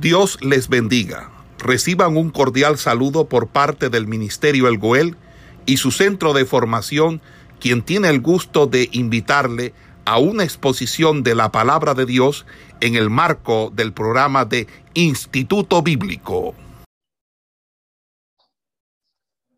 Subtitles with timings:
[0.00, 1.30] Dios les bendiga.
[1.58, 5.16] Reciban un cordial saludo por parte del Ministerio El Goel
[5.64, 7.22] y su centro de formación,
[7.60, 9.72] quien tiene el gusto de invitarle
[10.04, 12.44] a una exposición de la palabra de Dios
[12.82, 16.54] en el marco del programa de Instituto Bíblico.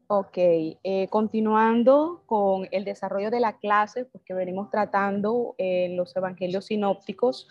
[0.06, 6.66] Ok, eh, continuando con el desarrollo de la clase, porque venimos tratando en los evangelios
[6.66, 7.46] sinópticos,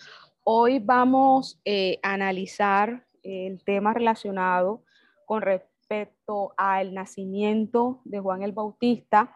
[0.50, 4.82] hoy vamos eh, a analizar el tema relacionado
[5.25, 9.36] con respecto al nacimiento de Juan el Bautista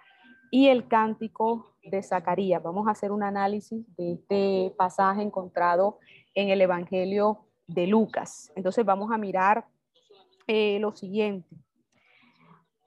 [0.52, 2.64] y el cántico de Zacarías.
[2.64, 6.00] Vamos a hacer un análisis de este pasaje encontrado
[6.34, 8.50] en el Evangelio de Lucas.
[8.56, 9.68] Entonces vamos a mirar
[10.48, 11.58] eh, lo siguiente.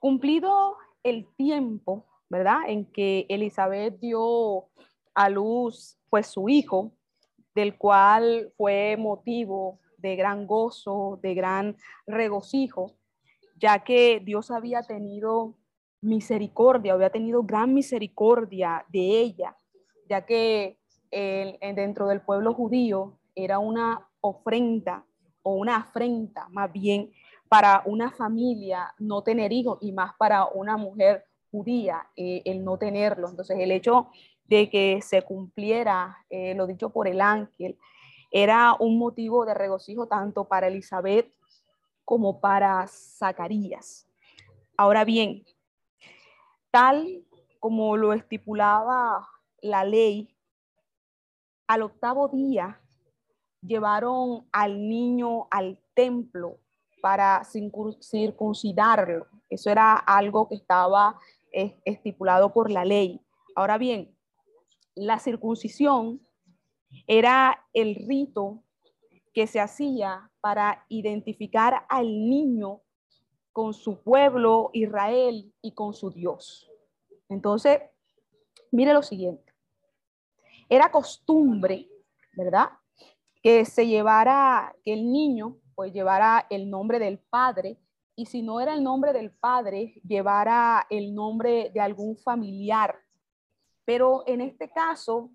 [0.00, 2.60] Cumplido el tiempo, ¿verdad?
[2.68, 4.64] En que Elizabeth dio
[5.14, 6.94] a luz pues su hijo,
[7.54, 11.76] del cual fue motivo de gran gozo, de gran
[12.06, 12.96] regocijo,
[13.56, 15.54] ya que Dios había tenido
[16.00, 19.56] misericordia, había tenido gran misericordia de ella,
[20.08, 20.78] ya que
[21.10, 25.06] dentro del pueblo judío era una ofrenda
[25.42, 27.12] o una afrenta más bien
[27.48, 32.78] para una familia no tener hijos y más para una mujer judía eh, el no
[32.78, 33.30] tenerlos.
[33.30, 34.08] Entonces el hecho
[34.46, 37.78] de que se cumpliera eh, lo dicho por el ángel
[38.30, 41.32] era un motivo de regocijo tanto para Elizabeth
[42.04, 44.08] como para Zacarías.
[44.76, 45.44] Ahora bien,
[46.72, 47.24] tal
[47.60, 49.28] como lo estipulaba
[49.62, 50.36] la ley,
[51.66, 52.80] al octavo día
[53.62, 56.58] llevaron al niño al templo
[57.00, 59.28] para circuncidarlo.
[59.48, 61.18] Eso era algo que estaba
[61.52, 63.20] eh, estipulado por la ley.
[63.54, 64.13] Ahora bien,
[64.94, 66.26] la circuncisión
[67.06, 68.62] era el rito
[69.32, 72.82] que se hacía para identificar al niño
[73.52, 76.70] con su pueblo Israel y con su Dios.
[77.28, 77.80] Entonces,
[78.70, 79.52] mire lo siguiente.
[80.68, 81.88] Era costumbre,
[82.32, 82.68] ¿verdad?
[83.42, 87.78] Que se llevara, que el niño pues llevara el nombre del padre
[88.16, 92.96] y si no era el nombre del padre, llevara el nombre de algún familiar.
[93.84, 95.30] Pero en este caso,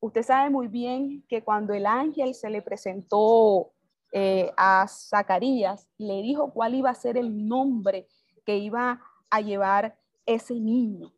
[0.00, 3.72] Usted sabe muy bien que cuando el ángel se le presentó
[4.12, 8.06] eh, a Zacarías, le dijo cuál iba a ser el nombre
[8.44, 11.12] que iba a llevar ese niño.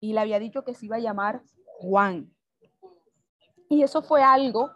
[0.00, 1.42] Y le había dicho que se iba a llamar
[1.78, 2.30] Juan.
[3.68, 4.70] Y eso fue algo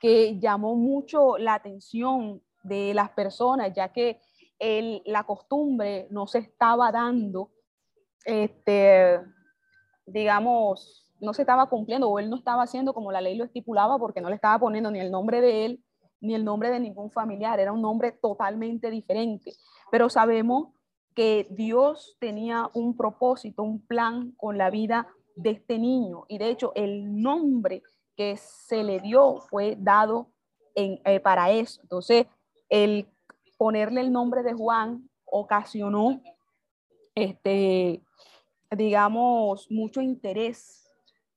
[0.00, 4.20] que llamó mucho la atención de las personas, ya que
[5.06, 7.50] la costumbre no se estaba dando,
[8.24, 9.20] este,
[10.06, 13.98] digamos, no se estaba cumpliendo o él no estaba haciendo como la ley lo estipulaba
[13.98, 15.84] porque no le estaba poniendo ni el nombre de él
[16.22, 19.52] ni el nombre de ningún familiar, era un nombre totalmente diferente.
[19.90, 20.68] Pero sabemos
[21.14, 26.48] que Dios tenía un propósito, un plan con la vida de este niño y de
[26.50, 27.82] hecho el nombre
[28.16, 30.28] que se le dio fue dado
[30.74, 31.80] en, eh, para eso.
[31.82, 32.26] Entonces,
[32.68, 33.08] el
[33.58, 36.22] ponerle el nombre de Juan ocasionó,
[37.14, 38.00] este,
[38.76, 40.90] digamos, mucho interés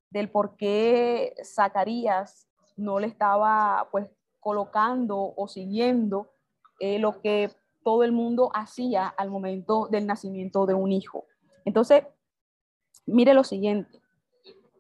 [0.10, 2.48] del por qué Zacarías
[2.78, 4.10] no le estaba pues
[4.40, 6.32] colocando o siguiendo
[6.80, 7.52] eh, lo que
[7.84, 11.26] todo el mundo hacía al momento del nacimiento de un hijo.
[11.66, 12.04] Entonces,
[13.06, 14.02] mire lo siguiente,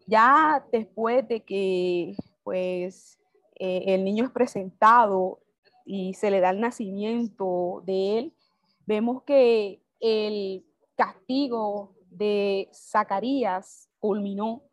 [0.07, 3.19] ya después de que pues
[3.55, 5.39] eh, el niño es presentado
[5.85, 8.33] y se le da el nacimiento de él,
[8.85, 14.64] vemos que el castigo de Zacarías culminó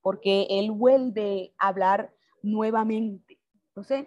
[0.00, 3.38] porque él vuelve a hablar nuevamente.
[3.68, 4.06] Entonces,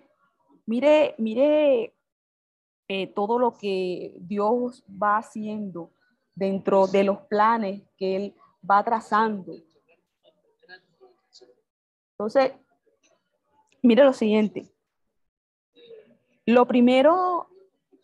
[0.66, 1.96] mire, mire
[2.88, 5.92] eh, todo lo que Dios va haciendo
[6.36, 8.36] dentro de los planes que él
[8.70, 9.54] va trazando.
[12.12, 12.54] Entonces,
[13.82, 14.72] mire lo siguiente.
[16.46, 17.48] Lo primero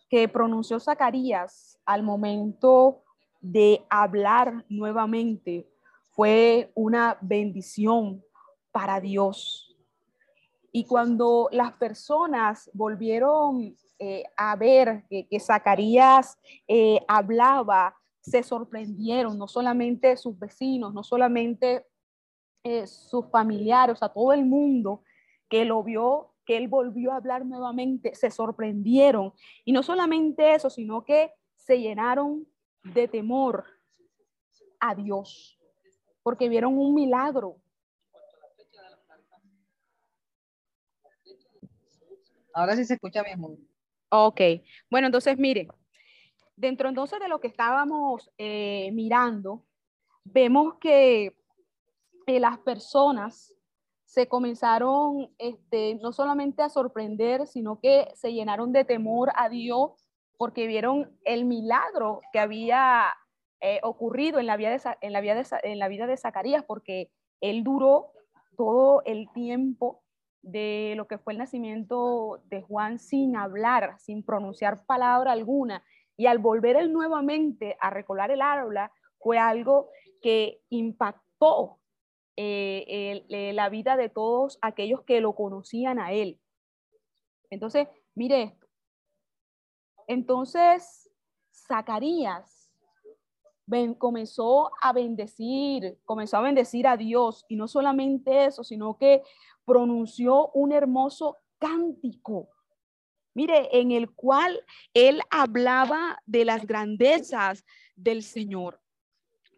[0.08, 3.04] que pronunció Zacarías al momento
[3.42, 5.68] de hablar nuevamente
[6.12, 8.22] fue una bendición
[8.70, 9.76] para Dios.
[10.70, 19.48] Y cuando las personas volvieron eh, a ver que, Zacarías eh, hablaba, se sorprendieron, no
[19.48, 21.86] solamente sus vecinos, no solamente
[22.64, 25.02] eh, sus familiares, o sea, todo el mundo
[25.48, 29.32] que lo vio, que él volvió a hablar nuevamente, se sorprendieron.
[29.64, 32.46] Y no solamente eso, sino que se llenaron
[32.82, 33.64] de temor
[34.80, 35.58] a Dios
[36.22, 37.56] porque vieron un milagro.
[42.54, 43.40] Ahora sí se escucha bien.
[44.10, 44.40] Ok,
[44.90, 45.68] bueno, entonces mire,
[46.54, 49.64] dentro entonces de lo que estábamos eh, mirando,
[50.22, 51.34] vemos que
[52.26, 53.54] eh, las personas
[54.04, 60.01] se comenzaron este, no solamente a sorprender, sino que se llenaron de temor a Dios
[60.42, 63.14] porque vieron el milagro que había
[63.60, 66.64] eh, ocurrido en la, vida de, en, la vida de, en la vida de Zacarías,
[66.64, 68.10] porque él duró
[68.56, 70.02] todo el tiempo
[70.40, 75.84] de lo que fue el nacimiento de Juan sin hablar, sin pronunciar palabra alguna.
[76.16, 78.90] Y al volver él nuevamente a recolar el aula,
[79.20, 79.90] fue algo
[80.20, 81.78] que impactó
[82.36, 86.40] eh, eh, la vida de todos aquellos que lo conocían a él.
[87.48, 87.86] Entonces,
[88.16, 88.56] mire.
[90.06, 91.10] Entonces,
[91.52, 92.72] Zacarías
[93.98, 99.22] comenzó a bendecir, comenzó a bendecir a Dios y no solamente eso, sino que
[99.64, 102.50] pronunció un hermoso cántico.
[103.34, 104.62] Mire, en el cual
[104.92, 107.64] él hablaba de las grandezas
[107.96, 108.82] del Señor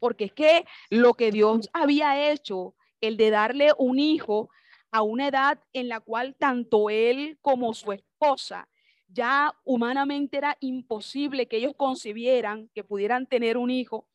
[0.05, 4.51] porque es que lo que Dios había hecho, el de darle un hijo
[4.91, 8.69] a una edad en la cual tanto él como su esposa
[9.15, 14.09] ya humanamente era imposible que ellos concibieran que pudieran tener un hijo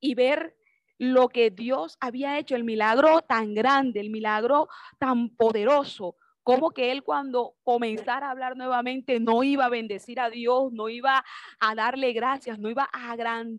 [0.00, 0.56] y ver
[0.98, 4.68] lo que Dios había hecho, el milagro tan grande, el milagro
[4.98, 10.30] tan poderoso, como que él cuando comenzara a hablar nuevamente no iba a bendecir a
[10.30, 11.24] Dios, no iba
[11.58, 13.16] a darle gracias, no iba a,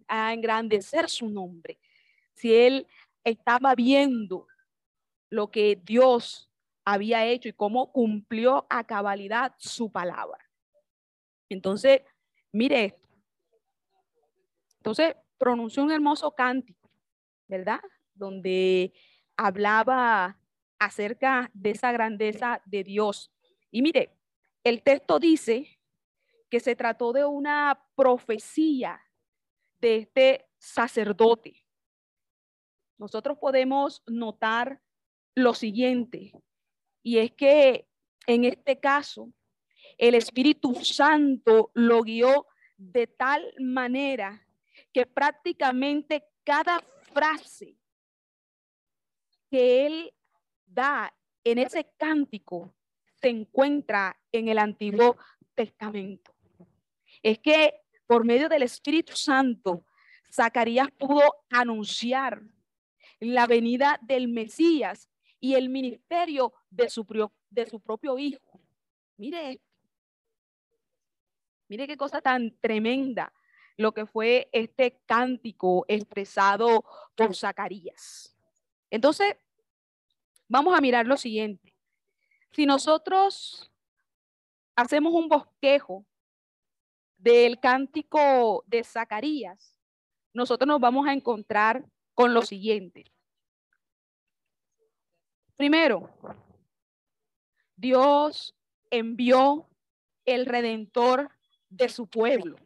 [0.08, 1.80] a engrandecer su nombre.
[2.34, 2.88] Si él
[3.24, 4.48] estaba viendo
[5.30, 6.50] lo que Dios
[6.86, 10.43] había hecho y cómo cumplió a cabalidad su palabra.
[11.54, 12.02] Entonces,
[12.52, 13.08] mire esto.
[14.78, 16.92] Entonces, pronunció un hermoso cántico,
[17.48, 17.80] ¿verdad?
[18.14, 18.94] Donde
[19.38, 20.40] hablaba
[20.78, 23.32] acerca de esa grandeza de Dios.
[23.72, 24.18] Y mire,
[24.64, 25.80] el texto dice
[26.50, 29.02] que se trató de una profecía
[29.80, 31.66] de este sacerdote.
[32.98, 34.82] Nosotros podemos notar
[35.36, 36.32] lo siguiente,
[37.02, 37.88] y es que
[38.28, 39.34] en este caso
[39.98, 42.48] el Espíritu Santo lo guió
[42.78, 44.46] de tal manera
[44.92, 46.80] que prácticamente cada
[47.14, 47.78] frase
[49.50, 50.14] que él
[50.66, 51.14] da
[51.44, 52.74] en ese cántico
[53.22, 55.18] se encuentra en el Antiguo
[55.56, 56.34] Testamento.
[57.22, 57.74] Es que
[58.08, 59.86] por medio del Espíritu Santo,
[60.32, 62.42] Zacarías pudo anunciar
[63.20, 67.06] la venida del Mesías y el ministerio de su,
[67.50, 68.60] de su propio hijo.
[69.18, 69.62] Mire
[71.74, 73.34] Mire qué cosa tan tremenda
[73.78, 76.86] lo que fue este cántico expresado
[77.16, 78.36] por Zacarías.
[78.92, 79.36] Entonces,
[80.54, 81.74] Vamos a mirar lo siguiente.
[82.52, 83.72] Si nosotros
[84.76, 86.06] hacemos un bosquejo
[87.18, 89.76] del cántico de Zacarías,
[90.32, 91.84] nosotros nos vamos a encontrar
[92.14, 93.06] con lo siguiente.
[95.56, 96.12] Primero,
[97.76, 98.56] Dios
[98.92, 99.68] envió
[100.26, 101.32] el redentor
[101.76, 102.58] de su pueblo.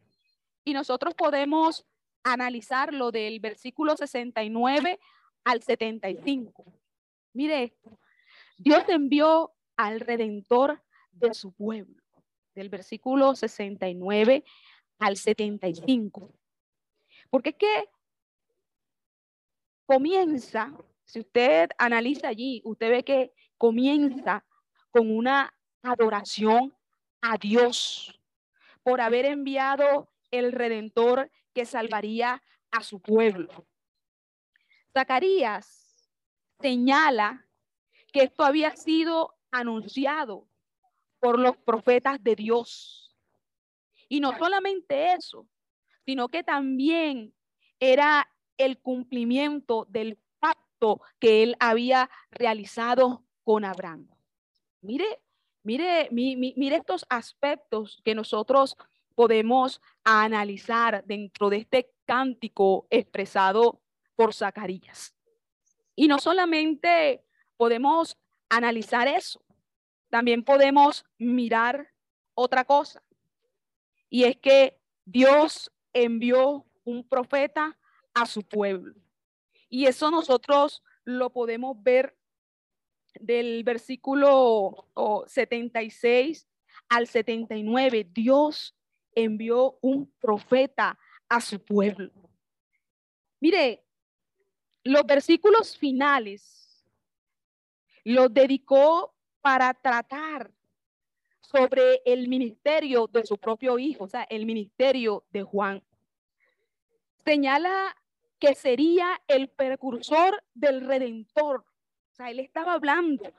[0.63, 1.85] Y nosotros podemos
[2.23, 4.99] analizarlo del versículo 69
[5.45, 6.65] al 75.
[7.33, 7.99] Mire esto.
[8.57, 10.81] Dios envió al redentor
[11.11, 12.03] de su pueblo,
[12.53, 14.43] del versículo 69
[14.99, 16.33] al 75.
[17.29, 17.89] Porque es que
[19.85, 20.73] comienza,
[21.05, 24.43] si usted analiza allí, usted ve que comienza
[24.91, 26.75] con una adoración
[27.21, 28.16] a Dios
[28.87, 32.41] por haber enviado el redentor que salvaría
[32.71, 33.67] a su pueblo.
[34.93, 36.09] Zacarías
[36.61, 37.45] señala
[38.13, 40.47] que esto había sido anunciado
[41.19, 43.13] por los profetas de Dios.
[44.07, 45.49] Y no solamente eso,
[46.05, 47.35] sino que también
[47.81, 54.07] era el cumplimiento del pacto que él había realizado con Abraham.
[54.79, 55.23] Mire,
[55.67, 58.77] mire, mire estos aspectos que nosotros
[59.15, 63.81] podemos analizar dentro de este cántico expresado
[64.15, 65.13] por Zacarías.
[65.93, 67.21] Y no solamente
[67.57, 69.43] podemos analizar eso,
[70.09, 71.91] también podemos mirar
[72.33, 73.03] otra cosa.
[74.09, 77.77] Y es que Dios envió un profeta
[78.13, 78.95] a su pueblo.
[79.67, 82.16] Y eso nosotros lo podemos ver
[83.19, 84.87] del versículo
[85.27, 86.47] 76
[86.89, 88.07] al 79.
[88.11, 88.75] Dios
[89.13, 90.97] envió un profeta
[91.29, 92.11] a su pueblo.
[93.39, 93.83] Mire,
[94.83, 96.85] los versículos finales
[98.03, 100.51] los dedicó para tratar
[101.41, 105.83] sobre el ministerio de su propio hijo, o sea, el ministerio de Juan.
[107.23, 107.95] Señala
[108.39, 111.65] que sería el precursor del redentor.
[112.17, 113.31] Sea, él estaba hablando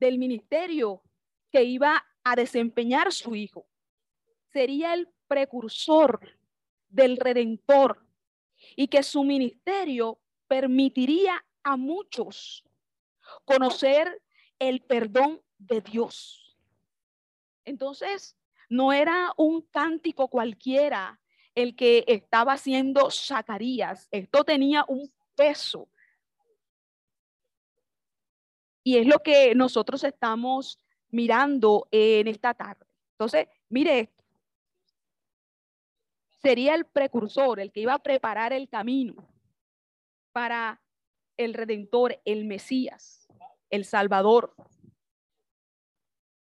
[0.00, 1.02] del ministerio
[1.52, 3.68] que iba a desempeñar su hijo.
[4.52, 6.38] Sería el precursor
[6.88, 8.06] del redentor
[8.74, 12.64] y que su ministerio permitiría a muchos
[13.44, 14.22] conocer
[14.58, 16.56] el perdón de Dios.
[17.64, 18.38] Entonces,
[18.70, 21.20] no era un cántico cualquiera
[21.54, 24.08] el que estaba haciendo Zacarías.
[24.10, 25.90] Esto tenía un peso.
[28.86, 30.78] Y es lo que nosotros estamos
[31.10, 32.86] mirando en esta tarde.
[33.14, 34.24] Entonces, mire esto.
[36.40, 39.28] Sería el precursor, el que iba a preparar el camino
[40.30, 40.80] para
[41.36, 43.26] el Redentor, el Mesías,
[43.70, 44.54] el Salvador.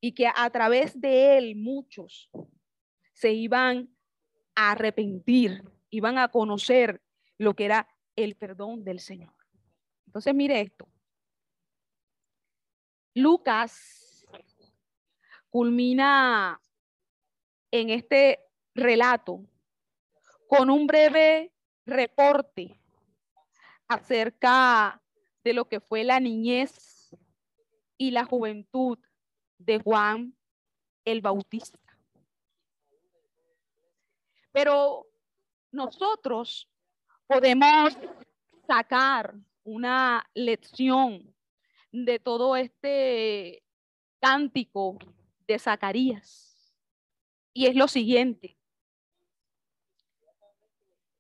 [0.01, 2.29] Y que a través de él muchos
[3.13, 3.89] se iban
[4.57, 7.01] a arrepentir, iban a conocer
[7.39, 9.33] lo que era el perdón del Señor.
[10.07, 10.92] Entonces, mire esto.
[13.15, 14.27] Lucas
[15.51, 16.61] culmina
[17.71, 18.41] en este
[18.75, 19.45] relato
[20.49, 21.53] con un breve
[21.85, 22.81] reporte
[23.89, 25.03] acerca
[25.45, 27.15] de lo que fue la niñez
[27.99, 28.99] y la juventud
[29.59, 30.35] de Juan
[31.05, 31.79] el Bautista.
[34.53, 35.07] Pero
[35.71, 36.69] nosotros
[37.27, 37.97] podemos
[38.67, 41.32] sacar una lección
[41.93, 43.63] de todo este
[44.19, 44.99] cántico
[45.47, 46.75] de Zacarías.
[47.53, 48.57] Y es lo siguiente.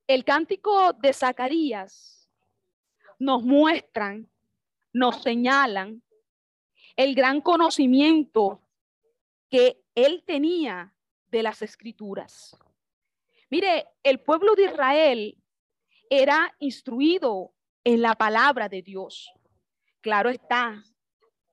[0.07, 2.29] El cántico de Zacarías
[3.19, 4.29] nos muestran,
[4.93, 6.02] nos señalan
[6.97, 8.61] el gran conocimiento
[9.49, 10.95] que él tenía
[11.31, 12.57] de las escrituras.
[13.50, 15.38] Mire, el pueblo de Israel
[16.09, 17.52] era instruido
[17.85, 19.33] en la palabra de Dios.
[20.02, 20.85] Claro está,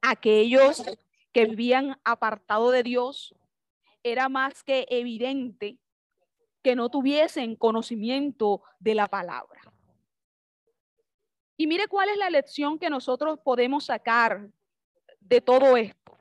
[0.01, 0.83] aquellos
[1.31, 3.35] que vivían apartado de Dios,
[4.03, 5.77] era más que evidente
[6.63, 9.61] que no tuviesen conocimiento de la palabra.
[11.57, 14.49] Y mire cuál es la lección que nosotros podemos sacar
[15.19, 16.17] de todo esto.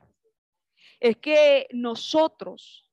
[0.99, 2.89] Es que nosotros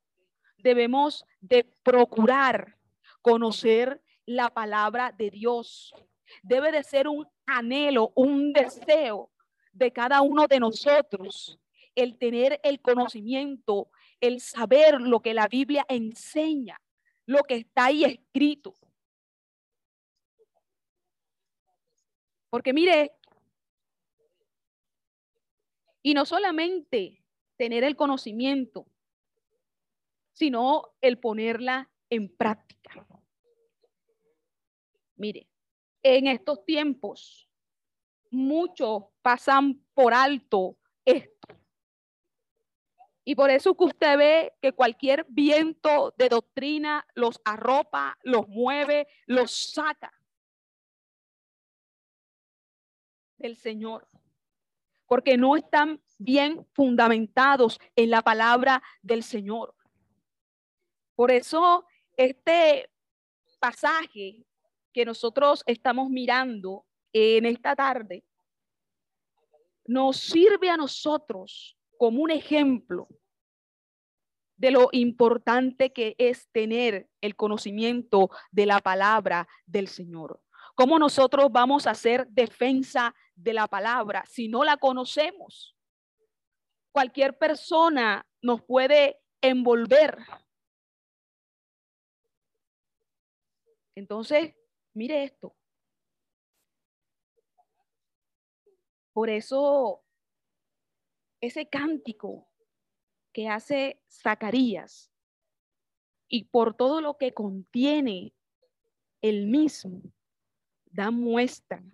[0.57, 2.78] debemos de procurar
[3.21, 5.93] conocer la palabra de Dios.
[6.42, 9.30] Debe de ser un anhelo, un deseo
[9.73, 11.59] de cada uno de nosotros,
[11.95, 13.90] el tener el conocimiento,
[14.21, 16.80] el saber lo que la Biblia enseña,
[17.26, 18.75] lo que está ahí escrito.
[22.50, 23.12] Porque mire,
[26.02, 27.23] y no solamente
[27.56, 28.87] tener el conocimiento,
[30.33, 33.06] sino el ponerla en práctica.
[35.16, 35.49] Mire,
[36.15, 37.49] en estos tiempos,
[38.31, 41.49] muchos pasan por alto esto.
[43.25, 49.09] Y por eso que usted ve que cualquier viento de doctrina los arropa, los mueve,
[49.27, 50.13] los saca
[53.37, 54.09] del Señor.
[55.07, 59.75] Porque no están bien fundamentados en la palabra del Señor.
[61.17, 61.85] Por eso
[62.17, 62.91] este
[63.59, 64.47] pasaje
[64.97, 68.25] que nosotros estamos mirando en esta tarde
[69.85, 73.07] nos sirve a nosotros como un ejemplo
[74.57, 80.41] de lo importante que es tener el conocimiento de la palabra del Señor.
[80.75, 85.76] ¿Cómo nosotros vamos a hacer defensa de la palabra si no la conocemos?
[86.91, 90.17] Cualquier persona nos puede envolver.
[93.95, 94.55] Entonces,
[94.97, 95.55] Mire esto.
[99.12, 100.03] Por eso,
[101.38, 102.49] ese cántico
[103.31, 105.12] que hace Zacarías
[106.29, 108.33] y por todo lo que contiene
[109.21, 110.00] el mismo,
[110.87, 111.85] da muestra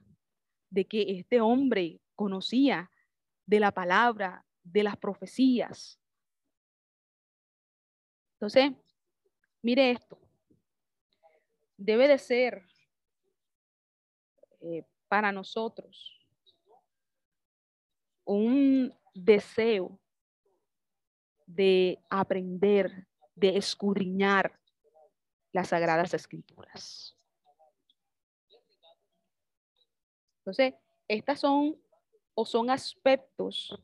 [0.71, 2.89] de que este hombre conocía
[3.47, 5.99] de la palabra, de las profecías.
[8.35, 8.71] Entonces,
[9.61, 10.21] mire esto.
[11.77, 12.72] Debe de ser
[14.63, 16.19] eh, para nosotros
[18.25, 19.99] un deseo
[21.47, 24.59] de aprender, de escudriñar
[25.53, 27.17] las sagradas escrituras.
[30.39, 30.75] Entonces,
[31.09, 31.77] estas son
[32.35, 33.79] o son aspectos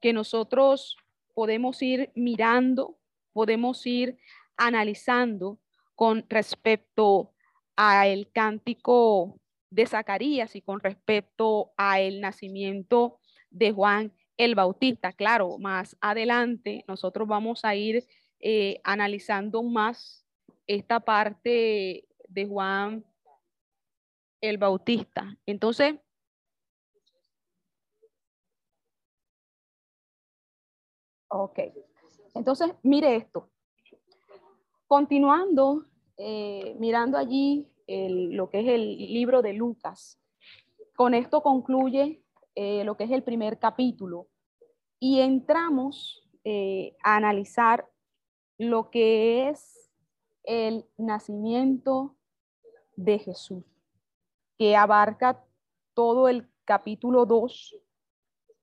[0.00, 0.96] que nosotros
[1.34, 2.98] podemos ir mirando,
[3.32, 4.18] podemos ir
[4.56, 5.58] analizando
[5.94, 7.32] con respecto
[7.76, 9.40] al cántico
[9.70, 13.18] de Zacarías y con respecto a el nacimiento
[13.50, 15.12] de Juan el Bautista.
[15.12, 18.06] Claro, más adelante nosotros vamos a ir
[18.40, 20.26] eh, analizando más
[20.66, 23.04] esta parte de Juan
[24.40, 25.36] el Bautista.
[25.46, 25.96] Entonces,
[31.28, 31.58] ok.
[32.34, 33.50] Entonces, mire esto.
[34.86, 35.86] Continuando,
[36.16, 40.20] eh, mirando allí lo que es el libro de Lucas,
[40.94, 42.22] con esto concluye
[42.54, 44.28] eh, lo que es el primer capítulo
[45.00, 47.88] y entramos eh, a analizar
[48.58, 49.90] lo que es
[50.44, 52.16] el nacimiento
[52.96, 53.64] de Jesús,
[54.58, 55.44] que abarca
[55.94, 57.76] todo el capítulo 2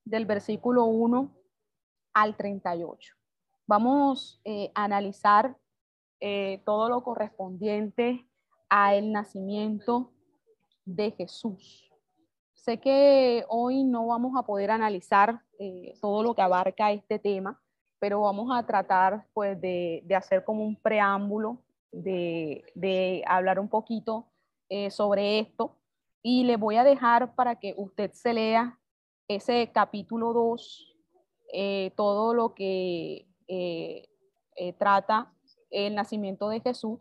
[0.05, 1.35] del versículo 1
[2.13, 3.15] al 38.
[3.65, 5.57] Vamos eh, a analizar
[6.65, 8.27] todo lo correspondiente
[8.69, 10.11] a el nacimiento
[10.85, 11.91] de Jesús.
[12.53, 17.61] Sé que hoy no vamos a poder analizar eh, todo lo que abarca este tema,
[17.99, 24.27] pero vamos a tratar pues de, hacer como un preámbulo, de, hablar un poquito
[24.69, 25.77] eh, sobre esto
[26.21, 28.77] y le voy a dejar para que usted se lea
[29.27, 30.95] ese capítulo 2,
[31.53, 33.25] eh, todo lo que
[34.77, 35.31] trata
[35.69, 36.99] el nacimiento de Jesús,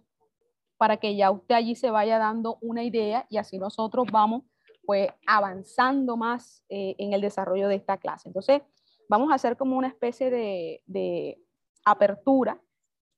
[0.77, 4.43] para que ya usted allí se vaya dando una idea y así nosotros vamos
[4.85, 8.29] pues avanzando más eh, en el desarrollo de esta clase.
[8.29, 8.63] Entonces,
[9.09, 11.39] vamos a hacer como una especie de,
[11.85, 12.61] apertura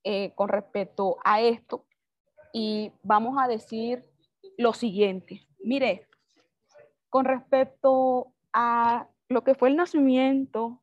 [0.04, 1.86] eh, con respecto a esto
[2.52, 4.04] y vamos a decir
[4.58, 5.46] lo siguiente.
[5.60, 6.06] Mire,
[7.08, 10.82] con respecto a lo que fue el nacimiento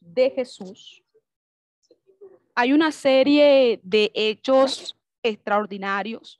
[0.00, 1.02] de Jesús,
[2.54, 4.96] hay una serie de hechos
[5.28, 6.38] extraordinarios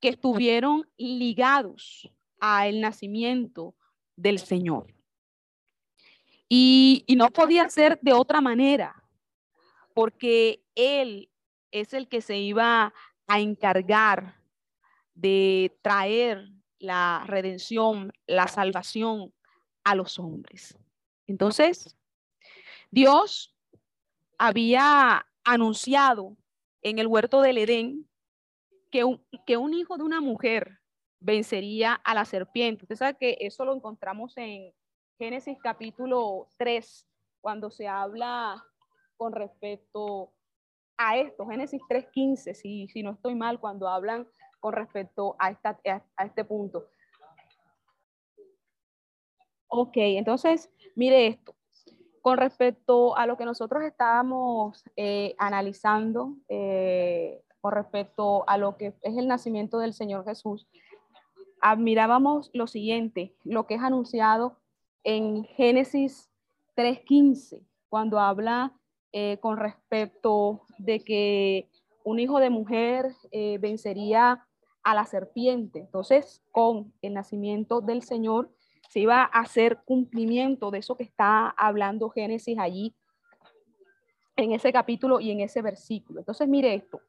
[0.00, 2.10] que estuvieron ligados
[2.66, 3.74] el nacimiento
[4.16, 4.94] del Señor.
[6.48, 9.02] Y, y no podía ser de otra manera,
[9.94, 11.30] porque Él
[11.70, 12.92] es el que se iba
[13.26, 14.36] a encargar
[15.14, 19.32] de traer la redención, la salvación
[19.84, 20.76] a los hombres.
[21.26, 21.96] Entonces,
[22.90, 23.54] Dios
[24.38, 26.36] había anunciado
[26.84, 28.08] en el huerto del Edén
[28.92, 30.78] que un, que un hijo de una mujer
[31.18, 32.84] vencería a la serpiente.
[32.84, 34.72] Usted sabe que eso lo encontramos en
[35.18, 37.06] Génesis capítulo 3,
[37.40, 38.62] cuando se habla
[39.16, 40.32] con respecto
[40.96, 44.28] a esto, Génesis 3.15, si, si no estoy mal, cuando hablan
[44.60, 45.80] con respecto a, esta,
[46.16, 46.88] a este punto.
[49.68, 51.53] Ok, entonces, mire esto.
[52.24, 58.94] Con respecto a lo que nosotros estábamos eh, analizando, eh, con respecto a lo que
[59.02, 60.66] es el nacimiento del Señor Jesús,
[61.60, 64.56] admirábamos lo siguiente, lo que es anunciado
[65.02, 66.30] en Génesis
[66.76, 67.60] 3.15,
[67.90, 68.72] cuando habla
[69.12, 71.68] eh, con respecto de que
[72.04, 73.14] un hijo de mujer
[73.60, 74.46] vencería
[74.82, 75.80] a la serpiente.
[75.80, 78.50] Entonces, con el nacimiento del Señor,
[78.88, 82.94] se iba a hacer cumplimiento de eso que está hablando Génesis allí
[84.36, 86.20] en ese capítulo y en ese versículo.
[86.20, 87.00] Entonces, mire esto.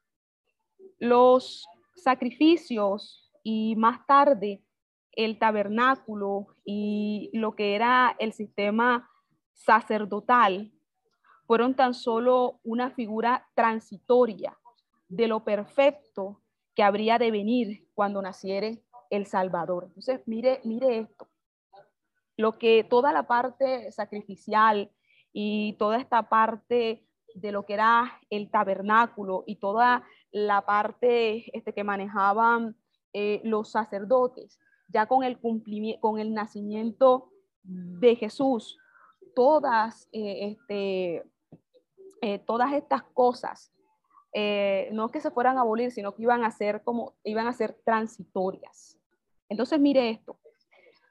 [1.00, 4.64] Los sacrificios y más tarde
[5.12, 9.10] el tabernáculo y lo que era el sistema
[9.54, 10.72] sacerdotal
[11.46, 14.58] fueron tan solo una figura transitoria
[15.08, 16.42] de lo perfecto
[16.74, 19.86] que habría de venir cuando naciere el Salvador.
[19.88, 21.28] Entonces, mire, mire esto.
[22.38, 24.92] Lo que toda la parte sacrificial
[25.32, 31.74] y toda esta parte de lo que era el tabernáculo y toda la parte este,
[31.74, 32.76] que manejaban
[33.14, 37.30] eh, los sacerdotes, ya con el cumplimiento, con el nacimiento
[37.64, 38.78] de Jesús,
[39.36, 41.24] todas, eh, este,
[42.22, 43.72] eh, todas estas cosas,
[44.92, 47.54] no es que se fueran a abolir, sino que iban a ser como, iban a
[47.54, 49.00] ser transitorias.
[49.48, 50.38] Entonces, mire esto,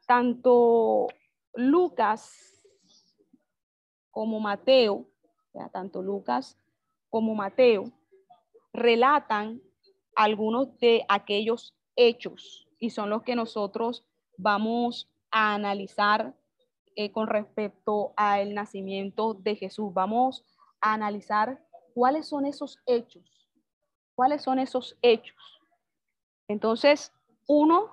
[0.07, 1.09] tanto
[1.55, 2.63] Lucas
[4.11, 5.07] como Mateo,
[5.73, 6.59] tanto Lucas
[7.11, 7.85] como Mateo,
[8.73, 9.61] relatan
[10.17, 14.05] algunos de aquellos hechos y son los que nosotros
[14.37, 16.35] vamos a analizar
[16.97, 19.93] eh, con respecto al nacimiento de Jesús.
[19.93, 20.45] Vamos
[20.81, 21.65] a analizar
[21.95, 23.49] cuáles son esos hechos,
[24.15, 25.61] cuáles son esos hechos.
[26.49, 27.13] Entonces,
[27.47, 27.91] uno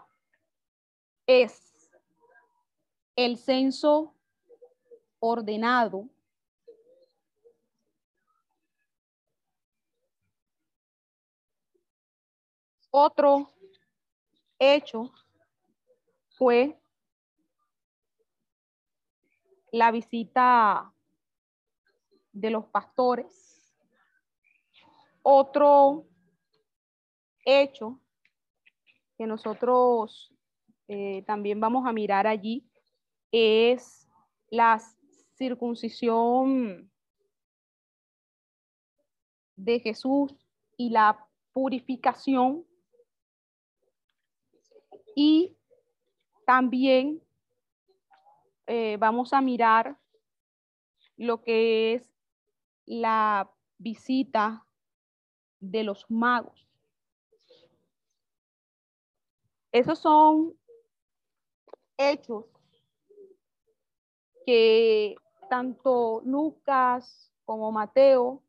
[1.25, 1.70] es
[3.15, 4.15] el censo
[5.19, 6.09] ordenado
[12.93, 13.49] Otro
[14.59, 15.13] hecho
[16.37, 16.77] fue
[19.71, 20.93] la visita
[22.33, 23.73] de los pastores.
[25.21, 26.05] Otro
[27.45, 28.01] hecho
[29.17, 30.33] que nosotros
[30.89, 32.69] eh, también vamos a mirar allí
[33.31, 34.07] es
[34.49, 34.79] la
[35.35, 36.91] circuncisión
[39.55, 40.33] de Jesús
[40.77, 42.65] y la purificación.
[45.15, 45.55] Y
[46.45, 47.21] también
[48.67, 49.97] eh, vamos a mirar
[51.17, 52.13] lo que es
[52.85, 54.65] la visita
[55.59, 56.67] de los magos.
[59.71, 60.57] Esos son
[61.97, 62.45] hechos
[64.45, 65.15] que
[65.49, 68.41] tanto Lucas como Mateo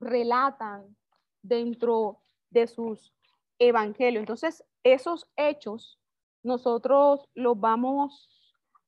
[0.00, 0.96] relatan
[1.42, 3.12] dentro de sus
[3.58, 4.20] evangelios.
[4.20, 5.98] Entonces, esos hechos
[6.42, 8.28] nosotros los vamos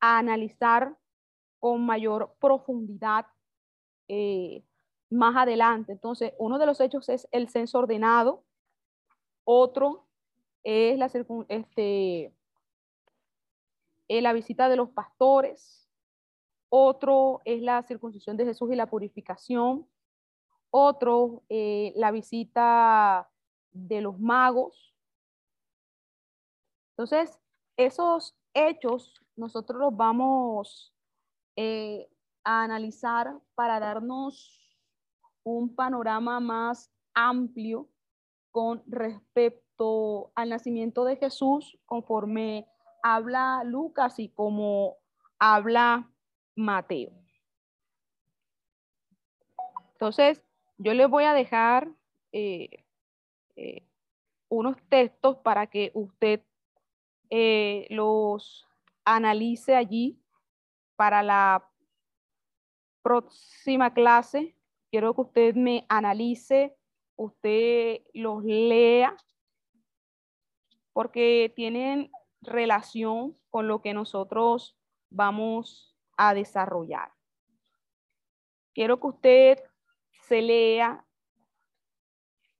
[0.00, 0.96] a analizar
[1.58, 3.26] con mayor profundidad
[4.08, 4.64] eh,
[5.10, 5.92] más adelante.
[5.92, 8.44] Entonces, uno de los hechos es el censo ordenado,
[9.44, 10.06] otro
[10.62, 11.10] es la,
[11.48, 12.32] este,
[14.08, 15.89] la visita de los pastores,
[16.70, 19.86] otro es la circuncisión de Jesús y la purificación,
[20.70, 23.28] otro eh, la visita
[23.72, 24.94] de los magos.
[26.92, 27.38] Entonces,
[27.76, 30.94] esos hechos nosotros los vamos
[31.56, 32.08] eh,
[32.44, 34.76] a analizar para darnos
[35.42, 37.88] un panorama más amplio
[38.52, 42.68] con respecto al nacimiento de Jesús conforme
[43.02, 44.96] habla Lucas y como
[45.38, 46.10] habla
[46.60, 47.10] Mateo.
[49.92, 50.42] Entonces,
[50.78, 51.90] yo les voy a dejar
[52.32, 52.84] eh,
[53.56, 53.86] eh,
[54.48, 56.42] unos textos para que usted
[57.28, 58.66] eh, los
[59.04, 60.18] analice allí
[60.96, 61.68] para la
[63.02, 64.56] próxima clase.
[64.90, 66.76] Quiero que usted me analice,
[67.16, 69.16] usted los lea,
[70.92, 74.76] porque tienen relación con lo que nosotros
[75.10, 75.89] vamos
[76.22, 77.10] a desarrollar.
[78.74, 79.58] Quiero que usted
[80.28, 81.02] se lea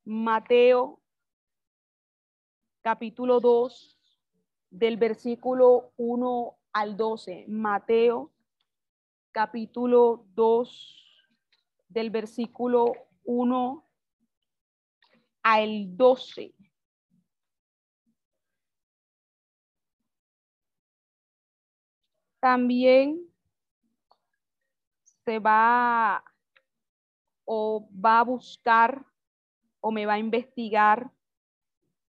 [0.03, 1.03] Mateo
[2.81, 3.99] capítulo 2
[4.70, 7.44] del versículo 1 al 12.
[7.49, 8.33] Mateo
[9.31, 11.27] capítulo 2
[11.87, 12.94] del versículo
[13.25, 13.90] 1
[15.42, 16.55] al 12.
[22.40, 23.30] También
[25.38, 26.25] va
[27.45, 29.05] o va a buscar
[29.81, 31.11] o me va a investigar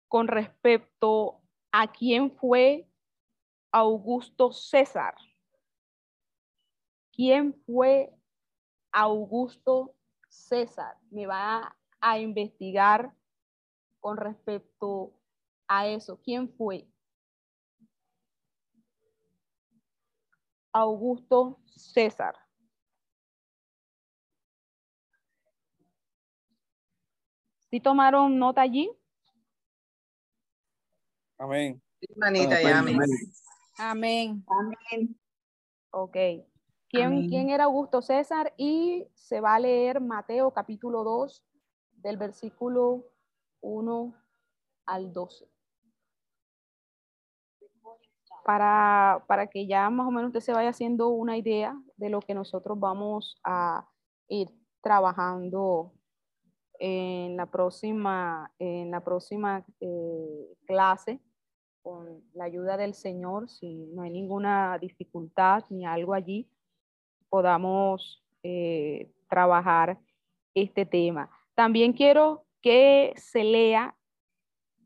[0.08, 2.88] con respecto a quién fue
[3.72, 5.16] Augusto César.
[7.12, 8.14] ¿Quién fue
[8.92, 9.94] Augusto
[10.30, 10.98] César?
[11.10, 13.14] Me va a investigar
[14.00, 15.14] con respecto
[15.68, 16.22] a eso.
[16.22, 16.88] ¿Quién fue?
[20.72, 22.45] Augusto César.
[27.76, 28.90] ¿Sí tomaron nota allí?
[31.38, 31.84] Amén.
[32.16, 32.98] Manita, y amén.
[33.78, 34.46] Amén.
[34.48, 35.20] Amén.
[35.92, 36.16] Ok.
[36.88, 38.54] ¿Quién, ¿Quién era Augusto César?
[38.56, 41.44] Y se va a leer Mateo capítulo 2
[41.98, 43.04] del versículo
[43.60, 44.16] 1
[44.86, 45.46] al 12
[48.46, 52.22] para, para que ya más o menos usted se vaya haciendo una idea de lo
[52.22, 53.86] que nosotros vamos a
[54.30, 54.48] ir
[54.82, 55.95] trabajando
[56.80, 61.20] en la próxima, en la próxima eh, clase
[61.82, 66.50] con la ayuda del Señor, si no hay ninguna dificultad ni algo allí,
[67.30, 70.00] podamos eh, trabajar
[70.56, 71.30] este tema.
[71.54, 73.96] También quiero que se lea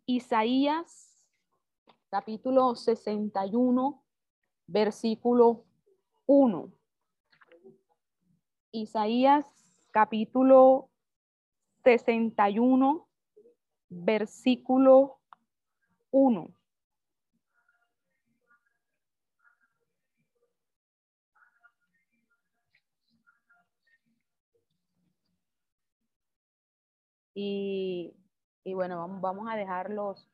[0.05, 1.09] Isaías
[2.09, 4.03] capítulo 61,
[4.67, 5.65] versículo
[6.25, 6.71] 1.
[8.71, 9.45] Isaías
[9.91, 10.88] capítulo
[11.83, 13.07] 61,
[13.89, 15.19] versículo
[16.11, 16.53] 1.
[27.35, 28.13] Y,
[28.65, 30.27] y bueno, vamos, a dejarlos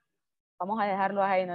[0.57, 1.45] Vamos a dejarlo ahí.
[1.45, 1.53] ¿no?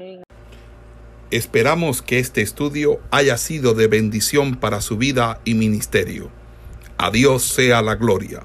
[1.30, 6.30] Esperamos que este estudio haya sido de bendición para su vida y ministerio.
[6.98, 8.44] A Dios sea la gloria.